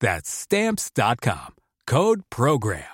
That's 0.00 0.30
stamps.com. 0.30 1.54
Code 1.86 2.22
program. 2.30 2.84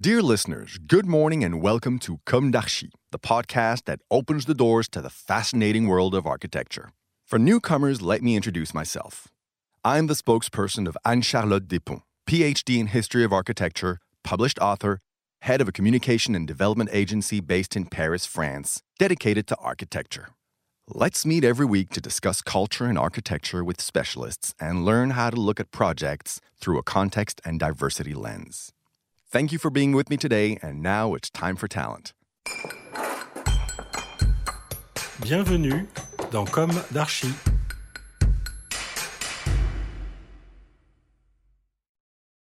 Dear 0.00 0.20
listeners, 0.20 0.78
good 0.78 1.06
morning 1.06 1.44
and 1.44 1.62
welcome 1.62 2.00
to 2.00 2.18
Comme 2.26 2.50
d'Archi, 2.50 2.90
the 3.12 3.20
podcast 3.20 3.84
that 3.84 4.00
opens 4.10 4.46
the 4.46 4.54
doors 4.54 4.88
to 4.88 5.00
the 5.00 5.10
fascinating 5.10 5.86
world 5.86 6.12
of 6.12 6.26
architecture. 6.26 6.90
For 7.24 7.38
newcomers, 7.38 8.02
let 8.02 8.20
me 8.20 8.34
introduce 8.34 8.74
myself. 8.74 9.28
I'm 9.84 10.08
the 10.08 10.14
spokesperson 10.14 10.88
of 10.88 10.96
Anne 11.04 11.22
Charlotte 11.22 11.68
Despont, 11.68 12.02
PhD 12.28 12.80
in 12.80 12.88
History 12.88 13.22
of 13.22 13.32
Architecture, 13.32 14.00
published 14.24 14.58
author, 14.58 14.98
head 15.42 15.60
of 15.60 15.68
a 15.68 15.72
communication 15.72 16.34
and 16.34 16.48
development 16.48 16.90
agency 16.92 17.38
based 17.38 17.76
in 17.76 17.86
Paris, 17.86 18.26
France, 18.26 18.82
dedicated 18.98 19.46
to 19.46 19.56
architecture. 19.56 20.30
Let's 20.88 21.24
meet 21.24 21.44
every 21.44 21.64
week 21.64 21.90
to 21.90 22.00
discuss 22.00 22.42
culture 22.42 22.86
and 22.86 22.98
architecture 22.98 23.62
with 23.62 23.80
specialists 23.80 24.52
and 24.58 24.84
learn 24.84 25.10
how 25.10 25.30
to 25.30 25.36
look 25.36 25.60
at 25.60 25.70
projects 25.70 26.40
through 26.60 26.76
a 26.76 26.82
context 26.82 27.40
and 27.44 27.60
diversity 27.60 28.14
lens. 28.14 28.72
Thank 29.30 29.52
you 29.52 29.58
for 29.60 29.70
being 29.70 29.92
with 29.92 30.10
me 30.10 30.16
today, 30.16 30.58
and 30.60 30.82
now 30.82 31.14
it's 31.14 31.30
time 31.30 31.54
for 31.54 31.68
talent. 31.68 32.14
Bienvenue 35.22 35.86
dans 36.32 36.50
Comme 36.50 36.82
d'Archi. 36.90 37.32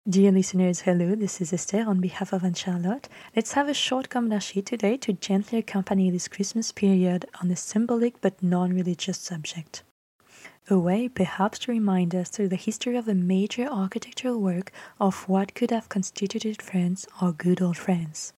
Dear 0.10 0.32
listeners, 0.32 0.80
hello, 0.80 1.16
this 1.16 1.42
is 1.42 1.52
Esther 1.52 1.84
on 1.86 2.00
behalf 2.00 2.32
of 2.32 2.46
Anne 2.46 2.54
Charlotte. 2.54 3.10
Let's 3.36 3.52
have 3.52 3.68
a 3.68 3.74
short 3.74 4.10
d'Archi 4.10 4.62
today 4.62 4.96
to 4.96 5.12
gently 5.12 5.58
accompany 5.58 6.10
this 6.10 6.30
Christmas 6.30 6.72
period 6.72 7.26
on 7.42 7.52
a 7.52 7.58
symbolic 7.58 8.22
but 8.22 8.42
non 8.42 8.72
religious 8.72 9.18
subject. 9.18 9.84
A 10.70 10.80
way 10.80 11.10
perhaps 11.10 11.60
to 11.60 11.74
remind 11.74 12.16
us 12.16 12.30
through 12.30 12.48
the 12.48 12.56
history 12.56 12.96
of 12.96 13.10
a 13.10 13.14
major 13.14 13.68
architectural 13.68 14.40
work 14.40 14.72
of 14.98 15.28
what 15.28 15.54
could 15.54 15.72
have 15.72 15.90
constituted 15.90 16.62
France, 16.62 17.06
our 17.20 17.34
good 17.34 17.62
old 17.62 17.76
France. 17.76 18.32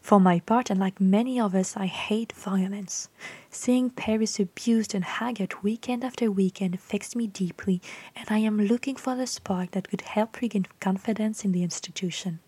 For 0.00 0.18
my 0.18 0.40
part, 0.40 0.70
and 0.70 0.80
like 0.80 1.00
many 1.00 1.38
of 1.38 1.54
us, 1.54 1.76
I 1.76 1.86
hate 1.86 2.32
violence. 2.32 3.08
Seeing 3.50 3.90
Paris 3.90 4.40
abused 4.40 4.94
and 4.94 5.04
haggard 5.04 5.62
weekend 5.62 6.02
after 6.02 6.30
weekend 6.30 6.74
affects 6.74 7.14
me 7.14 7.26
deeply, 7.26 7.80
and 8.16 8.26
I 8.28 8.38
am 8.38 8.58
looking 8.58 8.96
for 8.96 9.14
the 9.14 9.26
spark 9.26 9.72
that 9.72 9.88
could 9.88 10.00
help 10.00 10.40
regain 10.40 10.66
confidence 10.80 11.44
in 11.44 11.52
the 11.52 11.62
institution. 11.62 12.40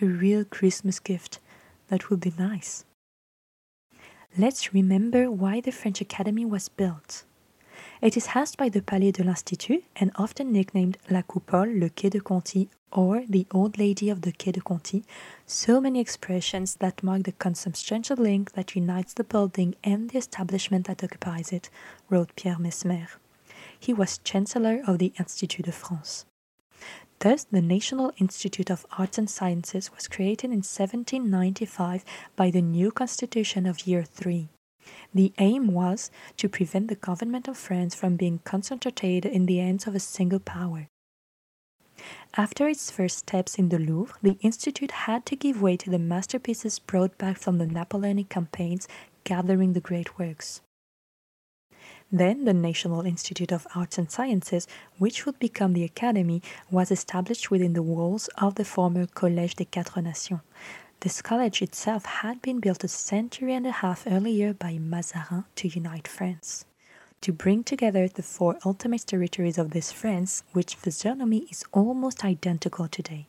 A 0.00 0.06
real 0.06 0.44
Christmas 0.44 0.98
gift. 0.98 1.40
That 1.88 2.08
would 2.08 2.20
be 2.20 2.32
nice. 2.38 2.84
Let's 4.38 4.74
remember 4.74 5.30
why 5.30 5.60
the 5.60 5.72
French 5.72 6.00
Academy 6.00 6.44
was 6.44 6.68
built. 6.68 7.24
It 8.02 8.14
is 8.14 8.26
housed 8.26 8.58
by 8.58 8.68
the 8.68 8.82
Palais 8.82 9.12
de 9.12 9.24
l'Institut 9.24 9.82
and 9.96 10.12
often 10.16 10.52
nicknamed 10.52 10.98
La 11.08 11.22
Coupole, 11.22 11.80
Le 11.80 11.88
Quai 11.88 12.10
de 12.10 12.20
Conti, 12.20 12.68
or 12.92 13.24
the 13.26 13.46
Old 13.52 13.78
Lady 13.78 14.10
of 14.10 14.20
the 14.20 14.32
Quai 14.32 14.52
de 14.52 14.60
Conti, 14.60 15.02
so 15.46 15.80
many 15.80 15.98
expressions 15.98 16.74
that 16.76 17.02
mark 17.02 17.22
the 17.22 17.32
consubstantial 17.32 18.18
link 18.18 18.52
that 18.52 18.76
unites 18.76 19.14
the 19.14 19.24
building 19.24 19.74
and 19.82 20.10
the 20.10 20.18
establishment 20.18 20.86
that 20.86 21.02
occupies 21.02 21.52
it, 21.52 21.70
wrote 22.10 22.36
Pierre 22.36 22.56
Messmer. 22.56 23.08
He 23.80 23.94
was 23.94 24.18
Chancellor 24.18 24.82
of 24.86 24.98
the 24.98 25.14
Institut 25.18 25.64
de 25.64 25.72
France. 25.72 26.26
Thus, 27.20 27.44
the 27.44 27.62
National 27.62 28.12
Institute 28.18 28.68
of 28.68 28.84
Arts 28.98 29.16
and 29.16 29.30
Sciences 29.30 29.90
was 29.94 30.06
created 30.06 30.50
in 30.50 30.58
1795 30.58 32.04
by 32.36 32.50
the 32.50 32.60
new 32.60 32.90
Constitution 32.90 33.64
of 33.64 33.86
Year 33.86 34.04
III. 34.22 34.50
The 35.14 35.32
aim 35.38 35.68
was 35.68 36.10
to 36.36 36.48
prevent 36.48 36.88
the 36.88 36.94
government 36.94 37.48
of 37.48 37.56
France 37.56 37.94
from 37.94 38.16
being 38.16 38.40
concentrated 38.44 39.24
in 39.24 39.46
the 39.46 39.58
hands 39.58 39.86
of 39.86 39.94
a 39.94 40.00
single 40.00 40.40
power. 40.40 40.88
After 42.36 42.68
its 42.68 42.90
first 42.90 43.18
steps 43.18 43.56
in 43.56 43.70
the 43.70 43.78
Louvre, 43.78 44.16
the 44.22 44.36
Institute 44.42 44.90
had 44.90 45.24
to 45.26 45.36
give 45.36 45.62
way 45.62 45.76
to 45.78 45.90
the 45.90 45.98
masterpieces 45.98 46.78
brought 46.78 47.16
back 47.16 47.38
from 47.38 47.58
the 47.58 47.66
Napoleonic 47.66 48.28
campaigns, 48.28 48.86
gathering 49.24 49.72
the 49.72 49.80
great 49.80 50.18
works. 50.18 50.60
Then 52.12 52.44
the 52.44 52.54
National 52.54 53.00
Institute 53.00 53.50
of 53.50 53.66
Arts 53.74 53.98
and 53.98 54.10
Sciences, 54.10 54.68
which 54.98 55.26
would 55.26 55.38
become 55.38 55.72
the 55.72 55.82
Academy, 55.82 56.40
was 56.70 56.90
established 56.90 57.50
within 57.50 57.72
the 57.72 57.82
walls 57.82 58.28
of 58.38 58.54
the 58.54 58.64
former 58.64 59.06
Collège 59.06 59.56
des 59.56 59.64
Quatre 59.64 60.02
Nations. 60.02 60.40
This 61.00 61.20
college 61.22 61.60
itself 61.62 62.06
had 62.06 62.40
been 62.40 62.58
built 62.58 62.82
a 62.82 62.88
century 62.88 63.52
and 63.52 63.66
a 63.66 63.70
half 63.70 64.06
earlier 64.06 64.54
by 64.54 64.78
Mazarin 64.78 65.44
to 65.56 65.68
unite 65.68 66.08
France. 66.08 66.64
To 67.20 67.32
bring 67.32 67.64
together 67.64 68.08
the 68.08 68.22
four 68.22 68.58
ultimate 68.64 69.06
territories 69.06 69.58
of 69.58 69.70
this 69.70 69.92
France, 69.92 70.42
which 70.52 70.74
physiognomy 70.74 71.46
is 71.50 71.64
almost 71.72 72.24
identical 72.24 72.88
today 72.88 73.26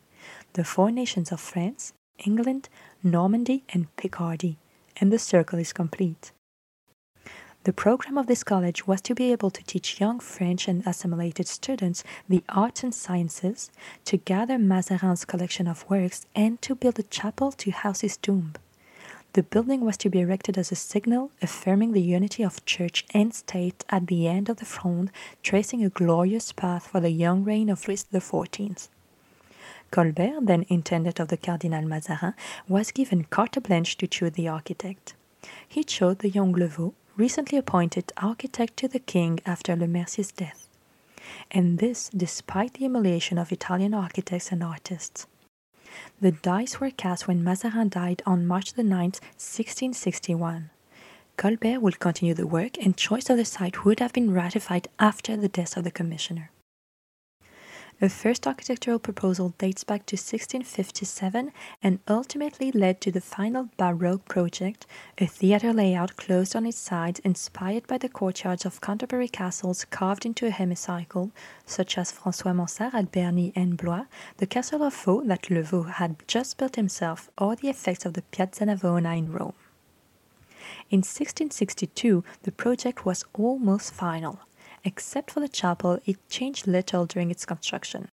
the 0.54 0.64
four 0.64 0.90
nations 0.90 1.30
of 1.30 1.40
France, 1.40 1.92
England, 2.24 2.68
Normandy, 3.02 3.64
and 3.68 3.94
Picardy, 3.96 4.56
and 4.96 5.12
the 5.12 5.18
circle 5.18 5.58
is 5.58 5.72
complete. 5.72 6.32
The 7.64 7.72
program 7.72 8.16
of 8.16 8.28
this 8.28 8.44
college 8.44 8.86
was 8.86 9.00
to 9.02 9.14
be 9.14 9.32
able 9.32 9.50
to 9.50 9.64
teach 9.64 10.00
young 10.00 10.20
French 10.20 10.68
and 10.68 10.86
assimilated 10.86 11.48
students 11.48 12.04
the 12.28 12.42
arts 12.48 12.82
and 12.82 12.94
sciences, 12.94 13.70
to 14.06 14.16
gather 14.16 14.58
Mazarin's 14.58 15.24
collection 15.24 15.66
of 15.66 15.88
works, 15.90 16.24
and 16.34 16.62
to 16.62 16.74
build 16.74 16.98
a 16.98 17.02
chapel 17.02 17.52
to 17.52 17.70
house 17.70 18.00
his 18.00 18.16
tomb. 18.16 18.54
The 19.34 19.42
building 19.42 19.82
was 19.82 19.96
to 19.98 20.08
be 20.08 20.20
erected 20.20 20.56
as 20.56 20.72
a 20.72 20.76
signal 20.76 21.30
affirming 21.42 21.92
the 21.92 22.00
unity 22.00 22.42
of 22.42 22.64
church 22.64 23.04
and 23.12 23.34
state 23.34 23.84
at 23.90 24.06
the 24.06 24.26
end 24.26 24.48
of 24.48 24.56
the 24.56 24.64
Fronde, 24.64 25.10
tracing 25.42 25.84
a 25.84 25.90
glorious 25.90 26.52
path 26.52 26.86
for 26.86 27.00
the 27.00 27.10
young 27.10 27.44
reign 27.44 27.68
of 27.68 27.86
Louis 27.86 28.06
XIV. 28.10 28.88
Colbert, 29.90 30.38
then 30.42 30.64
intendant 30.68 31.20
of 31.20 31.28
the 31.28 31.36
Cardinal 31.36 31.82
Mazarin, 31.82 32.34
was 32.66 32.92
given 32.92 33.24
carte 33.24 33.62
blanche 33.62 33.96
to 33.98 34.06
choose 34.06 34.32
the 34.32 34.48
architect. 34.48 35.14
He 35.68 35.84
chose 35.84 36.16
the 36.16 36.30
young 36.30 36.52
Le 36.52 36.66
Vau, 36.66 36.94
recently 37.18 37.58
appointed 37.58 38.12
architect 38.16 38.76
to 38.76 38.86
the 38.86 39.00
king 39.00 39.40
after 39.44 39.74
Le 39.74 39.88
Mercier's 39.88 40.30
death. 40.30 40.68
And 41.50 41.80
this 41.80 42.08
despite 42.16 42.74
the 42.74 42.78
humiliation 42.80 43.38
of 43.38 43.50
Italian 43.52 43.92
architects 43.92 44.52
and 44.52 44.62
artists. 44.62 45.26
The 46.20 46.30
dice 46.30 46.78
were 46.80 46.90
cast 46.90 47.26
when 47.26 47.42
Mazarin 47.42 47.88
died 47.88 48.22
on 48.24 48.46
March 48.46 48.74
the 48.74 48.82
9th, 48.82 49.20
1661. 49.36 50.70
Colbert 51.36 51.80
would 51.80 51.98
continue 51.98 52.34
the 52.34 52.46
work, 52.46 52.78
and 52.78 52.96
choice 52.96 53.28
of 53.28 53.36
the 53.36 53.44
site 53.44 53.84
would 53.84 53.98
have 53.98 54.12
been 54.12 54.32
ratified 54.32 54.88
after 54.98 55.36
the 55.36 55.48
death 55.48 55.76
of 55.76 55.84
the 55.84 55.90
commissioner. 55.90 56.50
A 58.00 58.08
first 58.08 58.46
architectural 58.46 59.00
proposal 59.00 59.54
dates 59.58 59.82
back 59.82 60.06
to 60.06 60.14
1657 60.14 61.50
and 61.82 61.98
ultimately 62.06 62.70
led 62.70 63.00
to 63.00 63.10
the 63.10 63.20
final 63.20 63.70
Baroque 63.76 64.24
project, 64.28 64.86
a 65.18 65.26
theatre 65.26 65.72
layout 65.72 66.14
closed 66.14 66.54
on 66.54 66.64
its 66.64 66.78
sides 66.78 67.18
inspired 67.24 67.88
by 67.88 67.98
the 67.98 68.08
courtyards 68.08 68.64
of 68.64 68.80
contemporary 68.80 69.26
castles 69.26 69.84
carved 69.84 70.24
into 70.24 70.46
a 70.46 70.50
hemicycle, 70.50 71.32
such 71.66 71.98
as 71.98 72.12
François 72.12 72.54
Mansart 72.54 72.94
at 72.94 73.10
Berny 73.10 73.52
and 73.56 73.76
Blois, 73.76 74.04
the 74.36 74.46
castle 74.46 74.84
of 74.84 74.94
Vaux 74.94 75.26
that 75.26 75.50
Le 75.50 75.64
Vau 75.64 75.82
had 75.82 76.22
just 76.28 76.56
built 76.56 76.76
himself, 76.76 77.28
or 77.36 77.56
the 77.56 77.68
effects 77.68 78.06
of 78.06 78.14
the 78.14 78.22
Piazza 78.22 78.64
Navona 78.64 79.18
in 79.18 79.32
Rome. 79.32 79.54
In 80.88 80.98
1662, 80.98 82.22
the 82.44 82.52
project 82.52 83.04
was 83.04 83.24
almost 83.34 83.92
final. 83.92 84.38
Except 84.88 85.30
for 85.30 85.40
the 85.40 85.50
chapel, 85.50 86.00
it 86.06 86.16
changed 86.30 86.66
little 86.66 87.04
during 87.04 87.30
its 87.30 87.44
construction. 87.44 88.08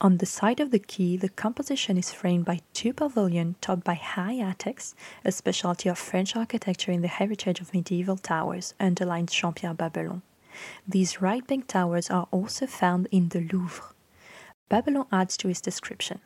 On 0.00 0.18
the 0.18 0.24
side 0.24 0.60
of 0.60 0.70
the 0.70 0.78
quay, 0.78 1.16
the 1.16 1.28
composition 1.28 1.98
is 1.98 2.12
framed 2.12 2.44
by 2.44 2.60
two 2.72 2.92
pavilions 2.92 3.56
topped 3.60 3.82
by 3.82 3.94
high 3.94 4.38
attics, 4.38 4.94
a 5.24 5.32
specialty 5.32 5.88
of 5.88 5.98
French 5.98 6.36
architecture 6.36 6.92
in 6.92 7.02
the 7.02 7.08
heritage 7.08 7.60
of 7.60 7.74
medieval 7.74 8.16
towers, 8.16 8.74
underlined 8.78 9.32
Jean 9.32 9.52
Pierre 9.52 9.74
Babelon. 9.74 10.22
These 10.86 11.20
right 11.20 11.44
bank 11.44 11.66
towers 11.66 12.10
are 12.10 12.28
also 12.30 12.68
found 12.68 13.08
in 13.10 13.30
the 13.30 13.40
Louvre. 13.40 13.92
Babelon 14.70 15.08
adds 15.10 15.36
to 15.38 15.48
his 15.48 15.60
description. 15.60 16.20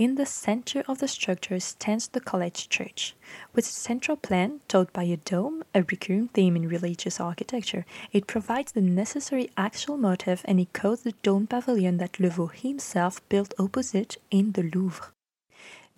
In 0.00 0.14
the 0.14 0.24
center 0.24 0.82
of 0.88 1.00
the 1.00 1.08
structure 1.08 1.60
stands 1.60 2.08
the 2.08 2.22
college 2.22 2.70
church. 2.70 3.14
With 3.52 3.66
its 3.66 3.76
central 3.76 4.16
plan, 4.16 4.60
taught 4.66 4.94
by 4.94 5.02
a 5.02 5.18
dome, 5.18 5.62
a 5.74 5.82
recurring 5.82 6.28
theme 6.28 6.56
in 6.56 6.70
religious 6.70 7.20
architecture, 7.20 7.84
it 8.10 8.26
provides 8.26 8.72
the 8.72 8.80
necessary 8.80 9.50
axial 9.58 9.98
motive 9.98 10.40
and 10.46 10.58
echoes 10.58 11.02
the 11.02 11.12
dome 11.22 11.46
pavilion 11.46 11.98
that 11.98 12.18
Le 12.18 12.30
Vau 12.30 12.46
himself 12.46 13.20
built 13.28 13.52
opposite 13.58 14.16
in 14.30 14.52
the 14.52 14.62
Louvre. 14.62 15.12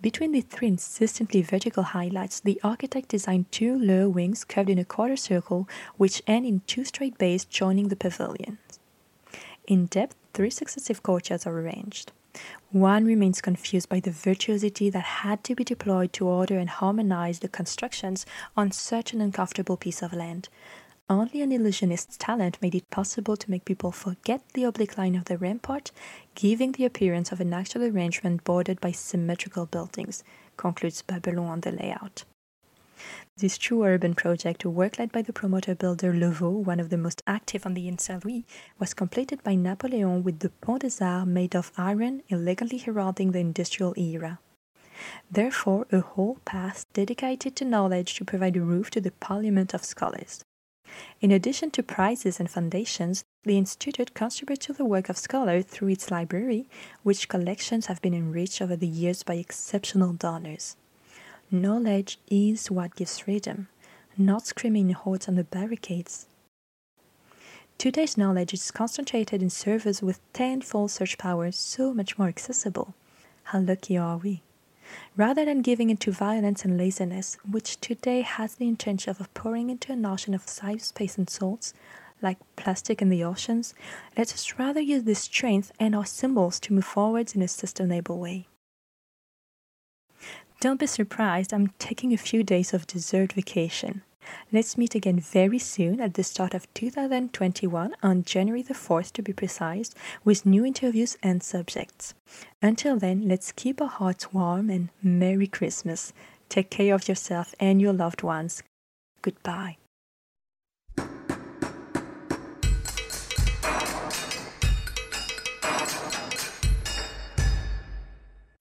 Between 0.01 0.33
the 0.33 0.41
three 0.41 0.67
insistently 0.67 1.41
vertical 1.41 1.83
highlights, 1.83 2.41
the 2.41 2.59
architect 2.61 3.07
designed 3.07 3.53
two 3.53 3.79
low 3.79 4.09
wings 4.09 4.43
curved 4.43 4.69
in 4.69 4.79
a 4.79 4.83
quarter 4.83 5.15
circle, 5.15 5.65
which 5.95 6.21
end 6.27 6.45
in 6.45 6.59
two 6.67 6.83
straight 6.83 7.17
bays 7.17 7.45
joining 7.45 7.87
the 7.87 7.95
pavilions. 7.95 8.81
In 9.65 9.85
depth, 9.85 10.17
three 10.33 10.49
successive 10.49 11.03
courtyards 11.03 11.47
are 11.47 11.57
arranged. 11.57 12.11
One 12.71 13.05
remains 13.05 13.41
confused 13.41 13.89
by 13.89 13.99
the 13.99 14.11
virtuosity 14.11 14.89
that 14.89 15.03
had 15.03 15.43
to 15.43 15.55
be 15.55 15.63
deployed 15.63 16.13
to 16.13 16.27
order 16.27 16.57
and 16.57 16.69
harmonize 16.69 17.39
the 17.39 17.47
constructions 17.47 18.25
on 18.57 18.71
such 18.71 19.13
an 19.13 19.21
uncomfortable 19.21 19.77
piece 19.77 20.01
of 20.01 20.13
land. 20.13 20.49
Only 21.09 21.41
an 21.41 21.51
illusionist's 21.51 22.17
talent 22.17 22.57
made 22.61 22.73
it 22.73 22.89
possible 22.89 23.37
to 23.37 23.51
make 23.51 23.65
people 23.65 23.91
forget 23.91 24.41
the 24.53 24.63
oblique 24.63 24.97
line 24.97 25.15
of 25.15 25.25
the 25.25 25.37
rampart, 25.37 25.91
giving 26.33 26.71
the 26.71 26.85
appearance 26.85 27.31
of 27.31 27.41
an 27.41 27.53
actual 27.53 27.83
arrangement 27.83 28.43
bordered 28.43 28.81
by 28.81 28.91
symmetrical 28.91 29.65
buildings, 29.65 30.23
concludes 30.57 31.03
Babelon 31.03 31.49
on 31.49 31.61
the 31.61 31.71
layout. 31.71 32.23
This 33.37 33.57
true 33.57 33.83
urban 33.83 34.13
project, 34.13 34.63
a 34.63 34.69
work 34.69 34.99
led 34.99 35.11
by 35.11 35.23
the 35.23 35.33
promoter 35.33 35.73
builder 35.73 36.13
Le 36.13 36.29
Vau, 36.29 36.51
one 36.51 36.79
of 36.79 36.91
the 36.91 36.99
most 36.99 37.23
active 37.25 37.65
on 37.65 37.73
the 37.73 37.89
Ile 37.89 37.97
Saint 37.97 38.23
Louis, 38.23 38.45
was 38.77 38.93
completed 38.93 39.41
by 39.41 39.55
Napoleon 39.55 40.21
with 40.23 40.39
the 40.39 40.49
Pont 40.49 40.83
des 40.83 41.03
Arts 41.03 41.25
made 41.25 41.55
of 41.55 41.71
iron, 41.75 42.21
elegantly 42.29 42.77
heralding 42.77 43.31
the 43.31 43.39
industrial 43.39 43.95
era. 43.97 44.39
Therefore, 45.31 45.87
a 45.91 46.01
whole 46.01 46.37
path 46.45 46.85
dedicated 46.93 47.55
to 47.55 47.65
knowledge 47.65 48.13
to 48.15 48.23
provide 48.23 48.55
a 48.55 48.61
roof 48.61 48.91
to 48.91 49.01
the 49.01 49.11
parliament 49.11 49.73
of 49.73 49.83
scholars. 49.83 50.45
In 51.19 51.31
addition 51.31 51.71
to 51.71 51.81
prizes 51.81 52.39
and 52.39 52.47
foundations, 52.47 53.23
the 53.45 53.57
Institute 53.57 54.13
contributes 54.13 54.67
to 54.67 54.73
the 54.73 54.85
work 54.85 55.09
of 55.09 55.17
scholars 55.17 55.65
through 55.65 55.89
its 55.89 56.11
library, 56.11 56.69
which 57.01 57.29
collections 57.29 57.87
have 57.87 57.99
been 57.99 58.13
enriched 58.13 58.61
over 58.61 58.75
the 58.75 58.87
years 58.87 59.23
by 59.23 59.33
exceptional 59.33 60.13
donors. 60.13 60.75
Knowledge 61.53 62.17
is 62.31 62.71
what 62.71 62.95
gives 62.95 63.19
freedom, 63.19 63.67
not 64.17 64.47
screaming 64.47 64.89
hordes 64.89 65.27
on 65.27 65.35
the 65.35 65.43
barricades. 65.43 66.25
Today's 67.77 68.17
knowledge 68.17 68.55
is 68.55 68.71
concentrated 68.71 69.43
in 69.43 69.51
servers 69.51 70.01
with 70.01 70.19
tenfold 70.33 70.89
search 70.89 71.15
power, 71.19 71.51
so 71.51 71.93
much 71.93 72.17
more 72.17 72.27
accessible. 72.27 72.95
How 73.43 73.59
lucky 73.59 73.95
are 73.95 74.17
we? 74.17 74.41
Rather 75.15 75.45
than 75.45 75.61
giving 75.61 75.91
into 75.91 76.11
violence 76.11 76.65
and 76.65 76.75
laziness, 76.75 77.37
which 77.47 77.79
today 77.79 78.21
has 78.21 78.55
the 78.55 78.67
intention 78.67 79.11
of 79.11 79.31
pouring 79.35 79.69
into 79.69 79.91
an 79.91 80.07
ocean 80.07 80.33
of 80.33 80.47
cyberspace 80.47 81.19
and 81.19 81.29
salts, 81.29 81.75
like 82.19 82.39
plastic 82.55 82.99
in 82.99 83.09
the 83.09 83.23
oceans, 83.23 83.75
let 84.17 84.33
us 84.33 84.57
rather 84.57 84.81
use 84.81 85.03
this 85.03 85.19
strength 85.19 85.71
and 85.79 85.95
our 85.95 86.03
symbols 86.03 86.59
to 86.61 86.73
move 86.73 86.85
forwards 86.85 87.35
in 87.35 87.43
a 87.43 87.47
sustainable 87.47 88.17
way. 88.17 88.47
Don't 90.63 90.79
be 90.79 90.87
surprised, 90.87 91.53
I'm 91.53 91.73
taking 91.77 92.13
a 92.13 92.17
few 92.17 92.41
days 92.41 92.73
of 92.73 92.87
dessert 92.87 93.33
vacation. 93.33 94.01
Let's 94.49 94.77
meet 94.77 94.95
again 94.95 95.19
very 95.19 95.59
soon 95.59 95.99
at 95.99 96.13
the 96.13 96.23
start 96.23 96.53
of 96.53 96.73
2021 96.73 97.93
on 98.01 98.23
January 98.23 98.61
the 98.61 98.73
4th 98.73 99.11
to 99.11 99.21
be 99.21 99.33
precise, 99.33 99.93
with 100.23 100.45
new 100.45 100.65
interviews 100.65 101.17
and 101.21 101.43
subjects. 101.43 102.13
Until 102.61 102.97
then, 102.97 103.27
let's 103.27 103.51
keep 103.51 103.81
our 103.81 103.89
hearts 103.89 104.31
warm 104.31 104.69
and 104.69 104.87
Merry 105.01 105.47
Christmas. 105.47 106.13
Take 106.47 106.69
care 106.69 106.95
of 106.95 107.09
yourself 107.09 107.53
and 107.59 107.81
your 107.81 107.91
loved 107.91 108.23
ones. 108.23 108.63
Goodbye. 109.21 109.75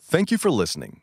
Thank 0.00 0.32
you 0.32 0.38
for 0.38 0.50
listening. 0.50 1.02